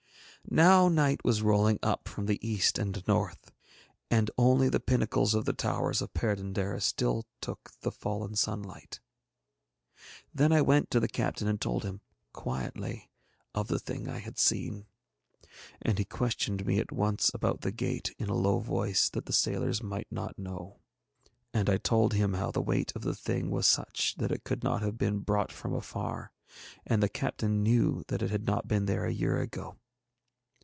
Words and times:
Now 0.49 0.89
night 0.89 1.23
was 1.23 1.43
rolling 1.43 1.77
up 1.83 2.09
from 2.09 2.25
the 2.25 2.45
East 2.45 2.79
and 2.79 3.07
North, 3.07 3.51
and 4.09 4.31
only 4.39 4.69
the 4.69 4.79
pinnacles 4.79 5.35
of 5.35 5.45
the 5.45 5.53
towers 5.53 6.01
of 6.01 6.13
Perd├│ndaris 6.15 6.81
still 6.81 7.25
took 7.41 7.71
the 7.81 7.91
fallen 7.91 8.35
sunlight. 8.35 8.99
Then 10.33 10.51
I 10.51 10.63
went 10.63 10.89
to 10.91 10.99
the 10.99 11.07
captain 11.07 11.47
and 11.47 11.61
told 11.61 11.83
him 11.83 12.01
quietly 12.33 13.11
of 13.53 13.67
the 13.67 13.77
thing 13.77 14.09
I 14.09 14.17
had 14.17 14.39
seen. 14.39 14.87
And 15.79 15.99
he 15.99 16.05
questioned 16.05 16.65
me 16.65 16.79
at 16.79 16.91
once 16.91 17.31
about 17.35 17.61
the 17.61 17.71
gate, 17.71 18.13
in 18.17 18.27
a 18.27 18.33
low 18.35 18.57
voice, 18.59 19.09
that 19.11 19.27
the 19.27 19.33
sailors 19.33 19.83
might 19.83 20.11
not 20.11 20.39
know; 20.39 20.79
and 21.53 21.69
I 21.69 21.77
told 21.77 22.13
him 22.15 22.33
how 22.33 22.49
the 22.49 22.61
weight 22.63 22.93
of 22.95 23.03
the 23.03 23.15
thing 23.15 23.51
was 23.51 23.67
such 23.67 24.15
that 24.17 24.31
it 24.31 24.43
could 24.43 24.63
not 24.63 24.81
have 24.81 24.97
been 24.97 25.19
brought 25.19 25.51
from 25.51 25.73
afar, 25.75 26.33
and 26.87 27.01
the 27.01 27.09
captain 27.09 27.61
knew 27.61 28.03
that 28.07 28.23
it 28.23 28.31
had 28.31 28.47
not 28.47 28.67
been 28.67 28.85
there 28.85 29.05
a 29.05 29.13
year 29.13 29.39
ago. 29.39 29.77